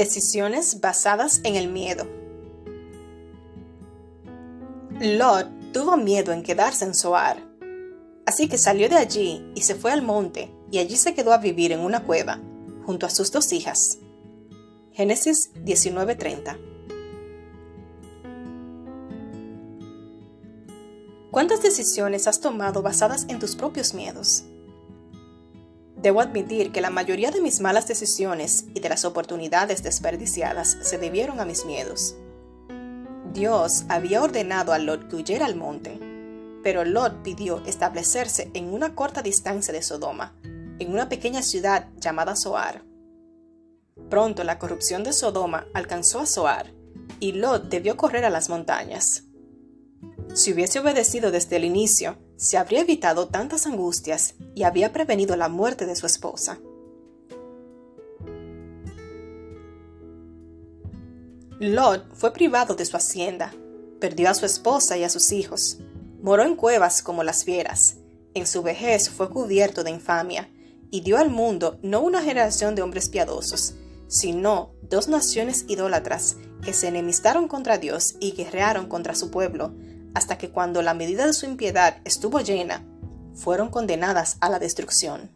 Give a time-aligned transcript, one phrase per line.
[0.00, 2.06] Decisiones basadas en el miedo.
[4.98, 7.46] Lot tuvo miedo en quedarse en Zoar,
[8.24, 11.36] así que salió de allí y se fue al monte y allí se quedó a
[11.36, 12.40] vivir en una cueva
[12.86, 13.98] junto a sus dos hijas.
[14.92, 16.56] Génesis 19:30
[21.30, 24.44] ¿Cuántas decisiones has tomado basadas en tus propios miedos?
[26.02, 30.96] Debo admitir que la mayoría de mis malas decisiones y de las oportunidades desperdiciadas se
[30.96, 32.16] debieron a mis miedos.
[33.34, 36.00] Dios había ordenado a Lot que huyera al monte,
[36.62, 42.34] pero Lot pidió establecerse en una corta distancia de Sodoma, en una pequeña ciudad llamada
[42.34, 42.82] Zoar.
[44.08, 46.72] Pronto la corrupción de Sodoma alcanzó a Zoar,
[47.20, 49.24] y Lot debió correr a las montañas.
[50.34, 55.50] Si hubiese obedecido desde el inicio, se habría evitado tantas angustias y había prevenido la
[55.50, 56.58] muerte de su esposa.
[61.58, 63.52] Lot fue privado de su hacienda,
[64.00, 65.80] perdió a su esposa y a sus hijos,
[66.22, 67.96] moró en cuevas como las fieras,
[68.32, 70.48] en su vejez fue cubierto de infamia,
[70.90, 73.74] y dio al mundo no una generación de hombres piadosos,
[74.08, 79.74] sino dos naciones idólatras que se enemistaron contra Dios y guerrearon contra su pueblo,
[80.14, 82.84] hasta que cuando la medida de su impiedad estuvo llena,
[83.34, 85.30] fueron condenadas a la destrucción.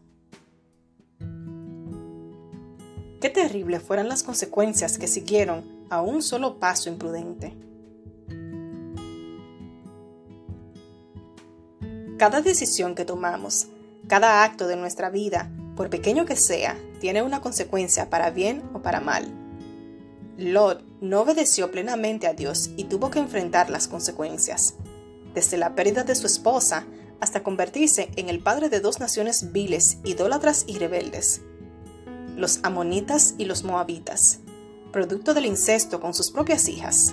[3.20, 7.54] Qué terrible fueron las consecuencias que siguieron a un solo paso imprudente.
[12.18, 13.68] Cada decisión que tomamos,
[14.08, 18.82] cada acto de nuestra vida, por pequeño que sea, tiene una consecuencia para bien o
[18.82, 19.26] para mal.
[20.36, 24.74] Lot no obedeció plenamente a Dios y tuvo que enfrentar las consecuencias,
[25.34, 26.86] desde la pérdida de su esposa
[27.20, 31.42] hasta convertirse en el padre de dos naciones viles, idólatras y rebeldes,
[32.36, 34.40] los amonitas y los moabitas,
[34.92, 37.12] producto del incesto con sus propias hijas.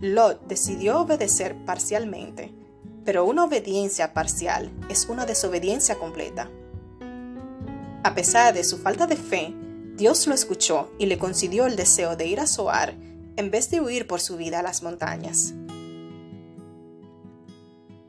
[0.00, 2.52] Lot decidió obedecer parcialmente,
[3.06, 6.50] pero una obediencia parcial es una desobediencia completa.
[8.02, 9.54] A pesar de su falta de fe,
[10.00, 12.94] Dios lo escuchó y le concedió el deseo de ir a Zoar
[13.36, 15.52] en vez de huir por su vida a las montañas.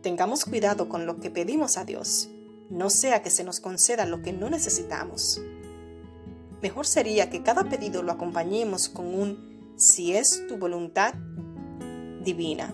[0.01, 2.29] Tengamos cuidado con lo que pedimos a Dios,
[2.69, 5.41] no sea que se nos conceda lo que no necesitamos.
[6.61, 11.13] Mejor sería que cada pedido lo acompañemos con un si es tu voluntad
[12.23, 12.73] divina.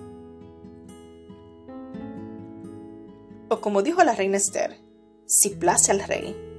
[3.50, 4.78] O como dijo la reina Esther,
[5.26, 6.57] si place al rey.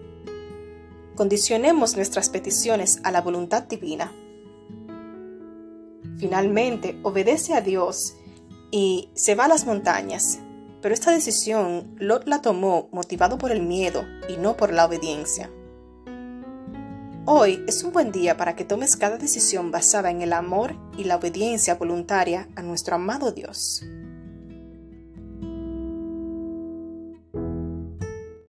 [1.18, 4.12] Condicionemos nuestras peticiones a la voluntad divina.
[6.16, 8.14] Finalmente, obedece a Dios
[8.70, 10.38] y se va a las montañas.
[10.80, 15.50] Pero esta decisión Lot la tomó motivado por el miedo y no por la obediencia.
[17.24, 21.02] Hoy es un buen día para que tomes cada decisión basada en el amor y
[21.02, 23.82] la obediencia voluntaria a nuestro amado Dios.